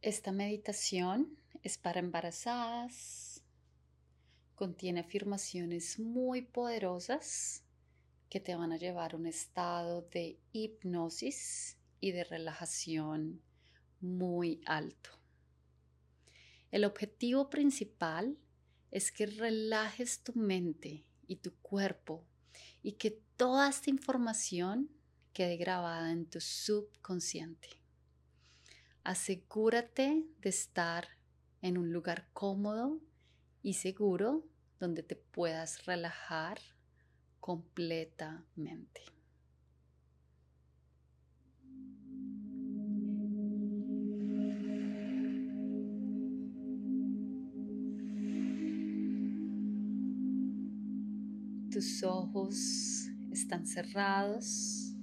Esta 0.00 0.30
meditación 0.30 1.36
es 1.64 1.76
para 1.76 1.98
embarazadas, 1.98 3.42
contiene 4.54 5.00
afirmaciones 5.00 5.98
muy 5.98 6.42
poderosas 6.42 7.64
que 8.30 8.38
te 8.38 8.54
van 8.54 8.70
a 8.70 8.76
llevar 8.76 9.14
a 9.14 9.16
un 9.16 9.26
estado 9.26 10.02
de 10.02 10.38
hipnosis 10.52 11.78
y 11.98 12.12
de 12.12 12.22
relajación 12.22 13.42
muy 14.00 14.60
alto. 14.66 15.10
El 16.70 16.84
objetivo 16.84 17.50
principal 17.50 18.38
es 18.92 19.10
que 19.10 19.26
relajes 19.26 20.22
tu 20.22 20.32
mente 20.34 21.06
y 21.26 21.36
tu 21.36 21.56
cuerpo 21.56 22.24
y 22.84 22.92
que 22.92 23.20
toda 23.36 23.68
esta 23.68 23.90
información 23.90 24.92
quede 25.32 25.56
grabada 25.56 26.12
en 26.12 26.26
tu 26.26 26.40
subconsciente. 26.40 27.77
Asegúrate 29.08 30.26
de 30.42 30.50
estar 30.50 31.08
en 31.62 31.78
un 31.78 31.90
lugar 31.94 32.28
cómodo 32.34 33.00
y 33.62 33.72
seguro 33.72 34.44
donde 34.78 35.02
te 35.02 35.16
puedas 35.16 35.86
relajar 35.86 36.58
completamente. 37.40 39.00
Tus 51.70 52.02
ojos 52.02 53.08
están 53.30 53.66
cerrados, 53.66 54.94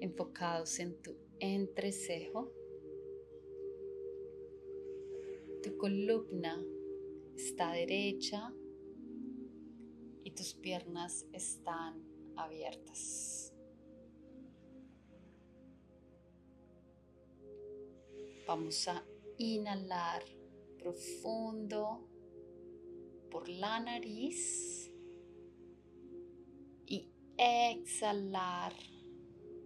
enfocados 0.00 0.80
en 0.80 1.00
tu 1.00 1.19
entrecejo. 1.40 2.52
Tu 5.62 5.76
columna 5.76 6.64
está 7.36 7.72
derecha 7.72 8.54
y 10.24 10.30
tus 10.30 10.54
piernas 10.54 11.26
están 11.32 12.02
abiertas. 12.36 13.52
Vamos 18.46 18.88
a 18.88 19.04
inhalar 19.38 20.22
profundo 20.78 22.06
por 23.30 23.48
la 23.48 23.78
nariz 23.80 24.90
y 26.86 27.12
exhalar 27.38 28.74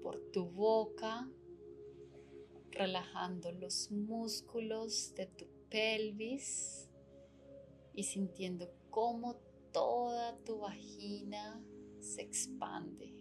por 0.02 0.20
tu 0.32 0.44
boca, 0.50 1.26
relajando 2.74 3.52
los 3.52 3.90
músculos 3.90 5.14
de 5.14 5.26
tu 5.26 5.46
pelvis 5.68 6.88
y 7.94 8.02
sintiendo 8.02 8.68
cómo 8.90 9.36
toda 9.72 10.36
tu 10.44 10.58
vagina 10.58 11.64
se 12.00 12.22
expande 12.22 13.14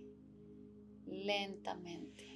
lentamente. 1.05 2.33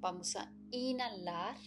Vamos 0.00 0.36
a 0.36 0.52
inhalar 0.70 1.58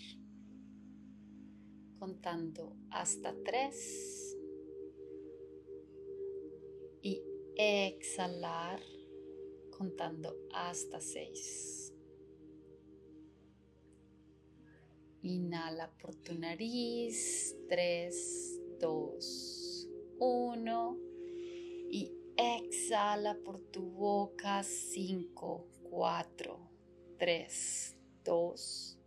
contando 2.00 2.75
hasta 2.90 3.36
tres 3.44 4.38
y 7.02 7.22
exhalar 7.56 8.81
contando 9.70 10.36
hasta 10.53 11.00
seis. 11.02 11.91
Inhala 15.23 15.91
por 16.00 16.16
tu 16.16 16.33
nariz, 16.33 17.55
tres, 17.69 18.59
dos, 18.80 19.88
uno. 20.19 20.97
Y 21.91 22.12
exhala 22.38 23.38
por 23.46 23.59
tu 23.59 23.84
boca, 23.84 24.63
cinco, 24.63 25.68
cuatro, 25.84 26.59
tres, 27.19 27.96
dos, 28.23 28.97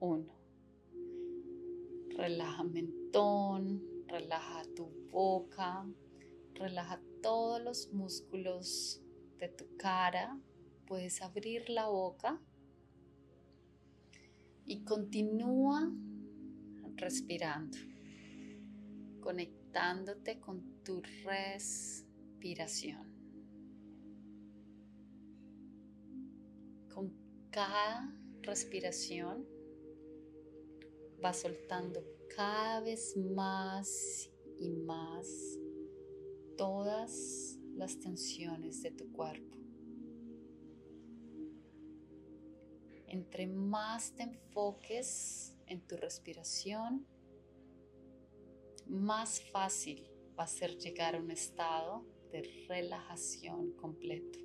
uno. 0.00 0.34
Relaja 2.16 2.64
mentón, 2.64 4.04
relaja 4.08 4.64
tu 4.74 4.86
boca, 5.10 5.86
relaja 6.54 7.00
todos 7.22 7.62
los 7.62 7.92
músculos 7.92 9.00
de 9.38 9.48
tu 9.48 9.76
cara. 9.76 10.40
Puedes 10.86 11.22
abrir 11.22 11.70
la 11.70 11.88
boca 11.88 12.40
y 14.66 14.84
continúa 14.84 15.92
respirando, 16.96 17.76
conectándote 19.20 20.38
con 20.38 20.82
tu 20.84 21.02
respiración. 21.24 23.12
Con 26.92 27.12
cada 27.50 28.14
respiración 28.42 29.46
va 31.24 31.32
soltando 31.32 32.04
cada 32.34 32.80
vez 32.80 33.16
más 33.16 34.28
y 34.58 34.70
más 34.70 35.58
todas 36.56 37.58
las 37.74 37.98
tensiones 37.98 38.82
de 38.82 38.90
tu 38.90 39.10
cuerpo. 39.12 39.61
Entre 43.12 43.46
más 43.46 44.14
te 44.14 44.22
enfoques 44.22 45.54
en 45.66 45.86
tu 45.86 45.98
respiración, 45.98 47.06
más 48.86 49.42
fácil 49.50 50.10
va 50.38 50.44
a 50.44 50.46
ser 50.46 50.78
llegar 50.78 51.14
a 51.14 51.18
un 51.18 51.30
estado 51.30 52.06
de 52.30 52.40
relajación 52.66 53.72
completo. 53.72 54.38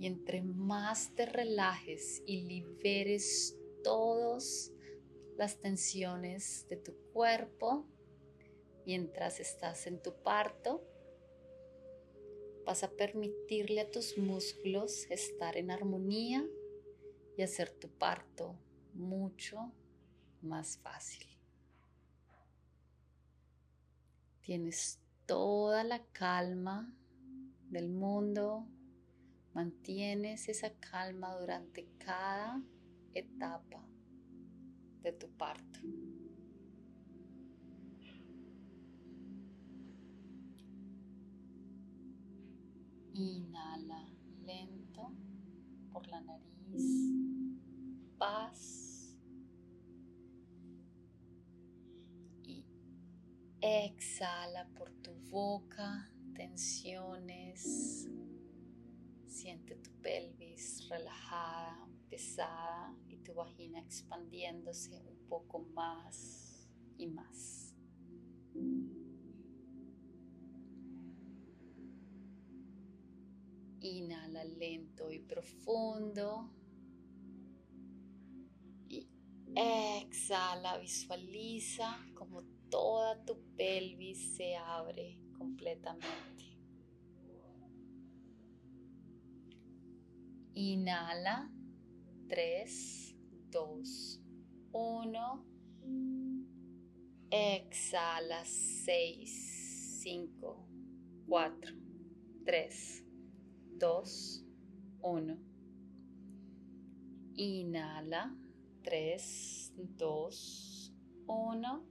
Y 0.00 0.06
entre 0.06 0.42
más 0.42 1.14
te 1.14 1.26
relajes 1.26 2.24
y 2.26 2.40
liberes 2.42 3.56
todas 3.84 4.72
las 5.36 5.60
tensiones 5.60 6.66
de 6.68 6.76
tu 6.78 6.92
cuerpo 7.12 7.86
mientras 8.84 9.38
estás 9.38 9.86
en 9.86 10.02
tu 10.02 10.12
parto, 10.24 10.82
vas 12.68 12.84
a 12.84 12.90
permitirle 12.90 13.80
a 13.80 13.90
tus 13.90 14.18
músculos 14.18 15.10
estar 15.10 15.56
en 15.56 15.70
armonía 15.70 16.46
y 17.34 17.40
hacer 17.40 17.70
tu 17.70 17.88
parto 17.88 18.58
mucho 18.92 19.72
más 20.42 20.76
fácil. 20.76 21.26
Tienes 24.42 25.00
toda 25.24 25.82
la 25.82 26.04
calma 26.12 26.92
del 27.70 27.88
mundo, 27.88 28.66
mantienes 29.54 30.50
esa 30.50 30.70
calma 30.74 31.38
durante 31.38 31.88
cada 31.96 32.62
etapa 33.14 33.82
de 35.00 35.12
tu 35.12 35.26
parto. 35.38 35.80
Inhala 43.18 44.08
lento 44.44 45.12
por 45.92 46.06
la 46.06 46.20
nariz, 46.20 47.10
paz. 48.16 49.16
Y 52.44 52.64
exhala 53.60 54.68
por 54.76 54.92
tu 55.02 55.12
boca, 55.30 56.08
tensiones. 56.32 58.08
Siente 59.26 59.74
tu 59.74 59.90
pelvis 60.00 60.88
relajada, 60.88 61.88
pesada 62.08 62.96
y 63.08 63.16
tu 63.16 63.34
vagina 63.34 63.80
expandiéndose 63.80 65.02
un 65.02 65.28
poco 65.28 65.58
más 65.74 66.68
y 66.96 67.08
más. 67.08 67.67
Inhala 73.80 74.44
lento 74.44 75.12
y 75.12 75.20
profundo. 75.20 76.50
Y 78.88 79.08
exhala, 79.54 80.78
visualiza 80.78 81.98
como 82.14 82.42
toda 82.70 83.24
tu 83.24 83.38
pelvis 83.56 84.36
se 84.36 84.56
abre 84.56 85.20
completamente. 85.36 86.28
Inhala. 90.54 91.52
3, 92.28 93.16
2, 93.50 94.22
1. 94.72 95.44
Exhala. 97.30 98.44
6, 98.44 100.00
5, 100.02 100.68
4, 101.28 101.74
3, 102.44 103.04
2, 103.78 104.44
1. 105.02 105.38
Inhala. 107.36 108.34
3, 108.82 109.72
2, 109.96 110.94
1. 111.26 111.84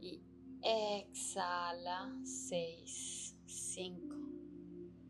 Y 0.00 0.22
exhala. 0.62 2.14
6, 2.24 3.36
5, 3.46 4.16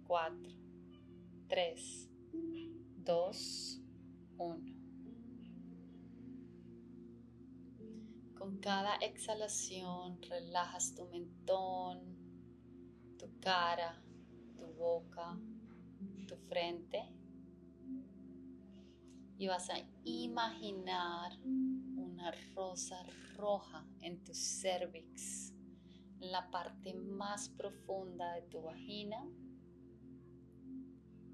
4, 0.07 0.53
3, 1.49 2.11
2, 3.05 3.81
1. 4.39 4.75
Con 8.39 8.59
cada 8.59 8.97
exhalación 8.97 10.21
relajas 10.23 10.95
tu 10.95 11.07
mentón, 11.07 12.01
tu 13.19 13.27
cara, 13.41 14.03
tu 14.59 14.67
boca, 14.75 15.39
tu 16.27 16.37
frente 16.49 17.03
y 19.39 19.47
vas 19.49 19.69
a 19.71 19.79
imaginar 20.05 21.39
una 21.45 22.33
rosa 22.55 22.97
roja 23.37 23.87
en 24.01 24.23
tu 24.25 24.33
cervix, 24.33 25.53
en 26.21 26.33
la 26.33 26.51
parte 26.51 26.95
más 26.95 27.49
profunda 27.49 28.35
de 28.35 28.43
tu 28.43 28.63
vagina 28.63 29.27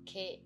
que 0.04 0.42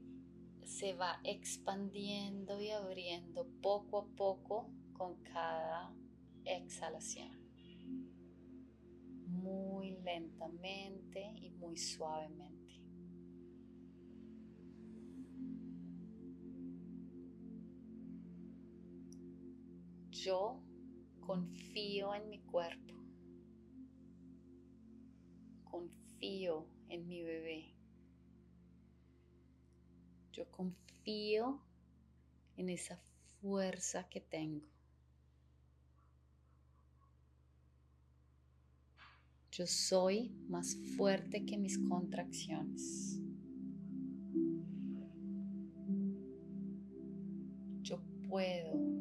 se 0.64 0.94
va 0.94 1.20
expandiendo 1.24 2.60
y 2.60 2.70
abriendo 2.70 3.46
poco 3.62 3.98
a 3.98 4.06
poco 4.16 4.70
con 4.92 5.16
cada 5.22 5.94
exhalación. 6.44 7.30
Muy 9.26 9.96
lentamente 10.02 11.32
y 11.36 11.50
muy 11.50 11.76
suavemente. 11.76 12.53
Yo 20.22 20.62
confío 21.20 22.14
en 22.14 22.30
mi 22.30 22.38
cuerpo. 22.38 22.94
Confío 25.64 26.68
en 26.88 27.08
mi 27.08 27.22
bebé. 27.22 27.74
Yo 30.32 30.48
confío 30.52 31.60
en 32.56 32.68
esa 32.68 32.96
fuerza 33.40 34.08
que 34.08 34.20
tengo. 34.20 34.66
Yo 39.50 39.66
soy 39.66 40.30
más 40.48 40.76
fuerte 40.96 41.44
que 41.44 41.58
mis 41.58 41.78
contracciones. 41.78 43.20
Yo 47.82 48.00
puedo, 48.28 48.93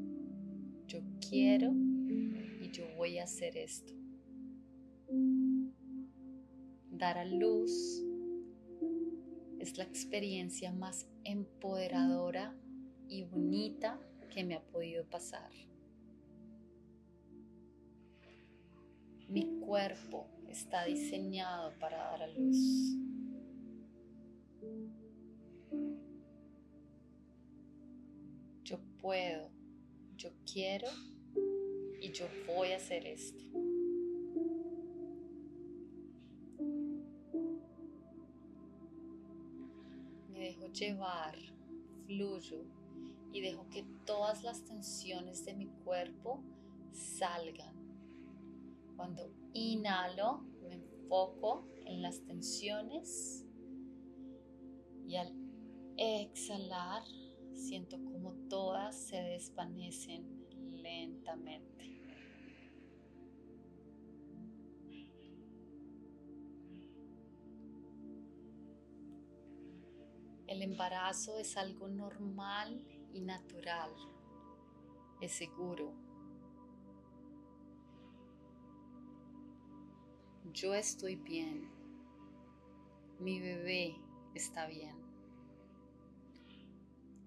yo 0.94 1.01
quiero 1.28 1.72
y 1.74 2.69
yo 2.72 2.86
voy 2.95 3.18
a 3.18 3.24
hacer 3.24 3.57
esto. 3.57 3.94
Dar 6.92 7.18
a 7.18 7.25
luz 7.25 8.04
es 9.57 9.75
la 9.80 9.86
experiencia 9.86 10.72
más 10.72 11.07
empoderadora 11.24 12.56
y 13.10 13.24
bonita 13.24 14.00
que 14.31 14.44
me 14.44 14.54
ha 14.54 14.62
podido 14.62 15.04
pasar. 15.06 15.50
Mi 19.30 19.60
cuerpo 19.62 20.28
está 20.48 20.86
diseñado 20.86 21.74
para 21.80 21.98
dar 21.98 22.22
a 22.22 22.28
luz. 22.28 23.00
Yo 28.63 28.80
puedo, 29.01 29.52
yo 30.24 30.30
quiero 30.50 30.88
y 32.00 32.14
yo 32.14 32.25
voy 32.48 32.72
a 32.72 32.78
hacer 32.78 33.06
esto. 33.06 33.44
Me 40.30 40.40
dejo 40.40 40.68
llevar, 40.72 41.36
fluyo 42.06 42.64
y 43.34 43.42
dejo 43.42 43.68
que 43.70 43.86
todas 44.06 44.44
las 44.44 44.64
tensiones 44.64 45.44
de 45.44 45.56
mi 45.56 45.68
cuerpo 45.84 46.42
salgan. 46.94 47.75
Cuando 48.96 49.30
Inhalo, 49.52 50.46
me 50.62 50.75
enfoco 50.75 51.68
en 51.86 52.02
las 52.02 52.24
tensiones 52.24 53.46
y 55.06 55.18
al 55.18 55.34
exhalar 55.98 57.04
siento 57.53 57.97
como 58.03 58.33
todas 58.50 58.95
se 58.95 59.17
desvanecen 59.17 60.47
lentamente. 60.81 61.73
El 70.47 70.61
embarazo 70.61 71.39
es 71.39 71.57
algo 71.57 71.88
normal 71.88 72.85
y 73.11 73.21
natural, 73.21 73.91
es 75.19 75.31
seguro. 75.31 75.94
Yo 80.53 80.75
estoy 80.75 81.15
bien, 81.15 81.71
mi 83.19 83.39
bebé 83.39 83.95
está 84.35 84.67
bien, 84.67 85.02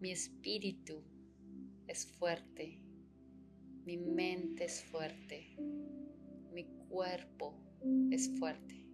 mi 0.01 0.11
espíritu 0.11 1.03
es 1.87 2.07
fuerte, 2.07 2.81
mi 3.85 3.97
mente 3.97 4.65
es 4.65 4.85
fuerte, 4.85 5.57
mi 6.53 6.65
cuerpo 6.89 7.55
es 8.11 8.29
fuerte. 8.39 8.85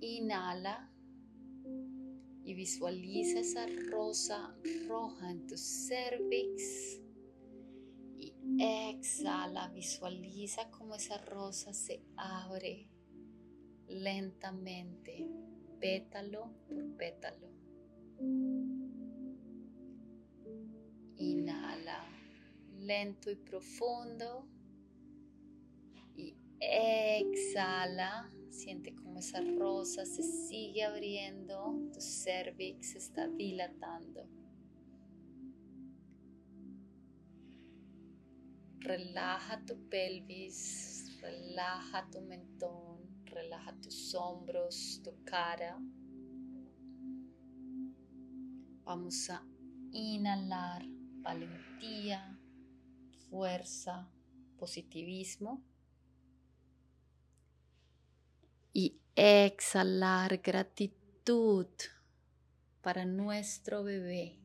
Inhala 0.00 0.92
y 2.44 2.54
visualiza 2.54 3.40
esa 3.40 3.66
rosa 3.90 4.56
roja 4.88 5.30
en 5.30 5.46
tu 5.46 5.56
cervix. 5.56 7.00
Exhala, 8.58 9.68
visualiza 9.68 10.70
cómo 10.70 10.94
esa 10.94 11.18
rosa 11.24 11.74
se 11.74 12.02
abre 12.16 12.88
lentamente, 13.88 15.28
pétalo 15.80 16.50
por 16.68 16.96
pétalo. 16.96 17.48
Inhala, 21.16 22.04
lento 22.78 23.30
y 23.30 23.36
profundo. 23.36 24.46
Y 26.16 26.36
exhala, 26.60 28.30
siente 28.50 28.94
cómo 28.94 29.18
esa 29.18 29.40
rosa 29.40 30.06
se 30.06 30.22
sigue 30.22 30.84
abriendo, 30.84 31.78
tu 31.92 32.00
cervix 32.00 32.92
se 32.92 32.98
está 32.98 33.28
dilatando. 33.28 34.26
Relaja 38.80 39.64
tu 39.66 39.88
pelvis, 39.88 41.18
relaja 41.20 42.08
tu 42.10 42.20
mentón, 42.20 42.95
relaja 43.36 43.72
tus 43.82 44.14
hombros, 44.14 45.00
tu 45.04 45.12
cara. 45.24 45.78
Vamos 48.84 49.28
a 49.30 49.44
inhalar 49.92 50.82
valentía, 51.26 52.38
fuerza, 53.28 54.08
positivismo. 54.58 55.62
Y 58.72 59.00
exhalar 59.16 60.38
gratitud 60.38 61.66
para 62.80 63.04
nuestro 63.04 63.82
bebé. 63.82 64.38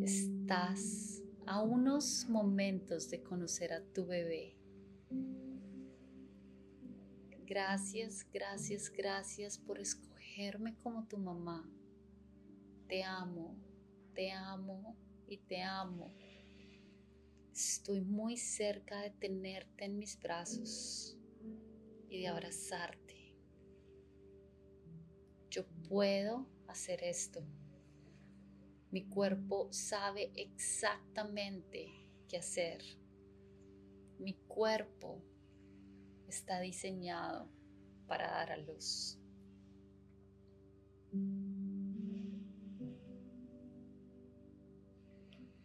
Estás 0.00 1.22
a 1.46 1.60
unos 1.60 2.26
momentos 2.28 3.10
de 3.10 3.22
conocer 3.22 3.72
a 3.74 3.82
tu 3.92 4.06
bebé. 4.06 4.56
Gracias, 7.46 8.24
gracias, 8.32 8.90
gracias 8.90 9.58
por 9.58 9.78
escogerme 9.78 10.76
como 10.78 11.06
tu 11.08 11.18
mamá. 11.18 11.68
Te 12.88 13.02
amo, 13.02 13.56
te 14.14 14.30
amo 14.30 14.96
y 15.26 15.38
te 15.38 15.60
amo. 15.60 16.14
Estoy 17.52 18.00
muy 18.00 18.36
cerca 18.36 19.00
de 19.00 19.10
tenerte 19.10 19.84
en 19.84 19.98
mis 19.98 20.18
brazos 20.20 21.18
y 22.08 22.20
de 22.20 22.28
abrazarte. 22.28 23.34
Yo 25.50 25.66
puedo 25.88 26.46
hacer 26.68 27.02
esto. 27.02 27.44
Mi 28.90 29.08
cuerpo 29.08 29.68
sabe 29.72 30.30
exactamente 30.36 31.90
qué 32.28 32.38
hacer. 32.38 32.82
Mi 34.18 34.34
cuerpo 34.46 35.22
está 36.32 36.60
diseñado 36.60 37.48
para 38.06 38.26
dar 38.28 38.52
a 38.52 38.56
luz. 38.56 39.18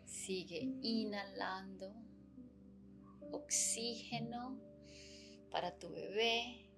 Sigue 0.06 0.78
inhalando 0.82 1.94
oxígeno 3.32 4.60
para 5.50 5.78
tu 5.78 5.90
bebé 5.90 6.70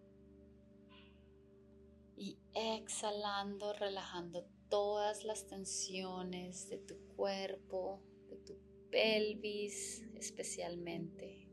y 2.16 2.38
exhalando, 2.54 3.74
relajando 3.74 4.46
todas 4.70 5.24
las 5.24 5.48
tensiones 5.48 6.70
de 6.70 6.78
tu 6.78 6.96
cuerpo, 7.16 8.04
de 8.30 8.38
tu 8.38 8.56
pelvis 8.92 10.04
especialmente. 10.16 11.49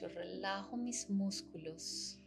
Yo 0.00 0.08
relajo 0.08 0.78
mis 0.78 1.10
músculos. 1.10 2.18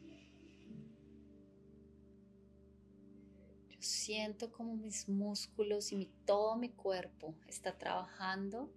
Yo 3.67 3.77
siento 3.79 4.51
como 4.51 4.75
mis 4.75 5.09
músculos 5.09 5.91
y 5.91 6.05
todo 6.23 6.55
mi 6.55 6.69
cuerpo 6.69 7.33
está 7.47 7.75
trabajando 7.75 8.71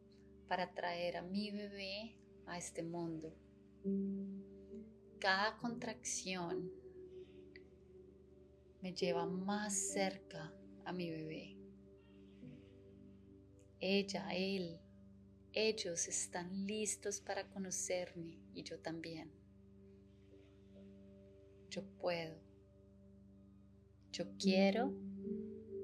para 0.48 0.72
traer 0.72 1.18
a 1.18 1.22
mi 1.22 1.50
bebé 1.50 2.16
a 2.46 2.56
este 2.56 2.82
mundo. 2.82 3.36
Cada 5.18 5.58
contracción 5.58 6.72
me 8.80 8.94
lleva 8.94 9.26
más 9.26 9.74
cerca 9.74 10.54
a 10.86 10.92
mi 10.94 11.10
bebé. 11.10 11.58
Ella, 13.78 14.30
él, 14.32 14.80
ellos 15.58 16.06
están 16.06 16.66
listos 16.66 17.18
para 17.22 17.48
conocerme 17.48 18.38
y 18.52 18.62
yo 18.62 18.78
también. 18.78 19.32
Yo 21.70 21.82
puedo. 21.96 22.38
Yo 24.12 24.36
quiero 24.38 24.92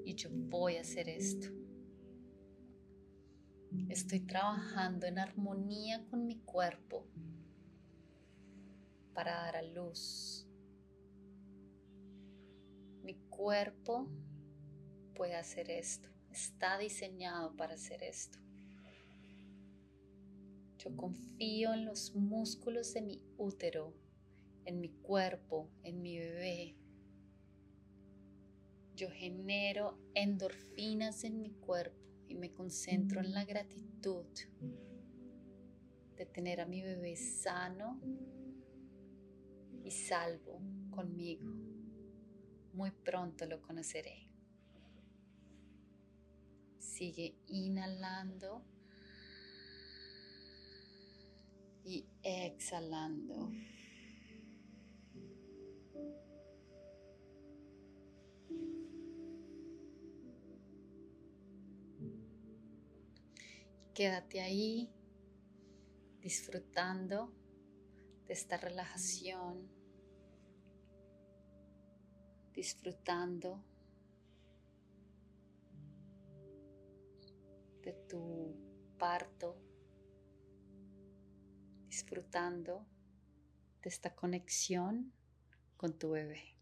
y 0.05 0.13
yo 0.13 0.29
voy 0.31 0.75
a 0.75 0.81
hacer 0.81 1.09
esto. 1.09 1.47
Estoy 3.89 4.19
trabajando 4.19 5.07
en 5.07 5.17
armonía 5.17 6.05
con 6.05 6.27
mi 6.27 6.37
cuerpo 6.41 7.07
para 9.15 9.31
dar 9.31 9.55
a 9.55 9.63
luz. 9.63 10.47
Mi 13.01 13.15
cuerpo 13.27 14.07
puede 15.15 15.35
hacer 15.35 15.71
esto, 15.71 16.09
está 16.29 16.77
diseñado 16.77 17.55
para 17.57 17.73
hacer 17.73 18.03
esto. 18.03 18.37
Yo 20.83 20.97
confío 20.97 21.73
en 21.73 21.85
los 21.85 22.13
músculos 22.13 22.93
de 22.93 23.01
mi 23.01 23.21
útero, 23.37 23.93
en 24.65 24.81
mi 24.81 24.89
cuerpo, 24.89 25.69
en 25.81 26.01
mi 26.01 26.17
bebé. 26.17 26.75
Yo 28.93 29.09
genero 29.09 29.97
endorfinas 30.13 31.23
en 31.23 31.41
mi 31.41 31.51
cuerpo 31.51 31.97
y 32.27 32.35
me 32.35 32.53
concentro 32.53 33.21
en 33.21 33.31
la 33.31 33.45
gratitud 33.45 34.25
de 36.17 36.25
tener 36.25 36.59
a 36.59 36.65
mi 36.65 36.81
bebé 36.81 37.15
sano 37.15 38.01
y 39.85 39.89
salvo 39.89 40.59
conmigo. 40.89 41.49
Muy 42.73 42.91
pronto 42.91 43.45
lo 43.45 43.61
conoceré. 43.61 44.29
Sigue 46.77 47.37
inhalando 47.47 48.72
exhalando. 52.23 53.51
Quédate 63.93 64.41
ahí 64.41 64.89
disfrutando 66.19 67.31
de 68.25 68.33
esta 68.33 68.57
relajación, 68.57 69.69
disfrutando 72.53 73.63
de 77.83 77.93
tu 78.07 78.55
parto, 78.97 79.57
disfrutando 82.03 82.85
de 83.81 83.89
esta 83.89 84.13
conexión 84.13 85.13
con 85.77 85.97
tu 85.97 86.11
bebé. 86.11 86.52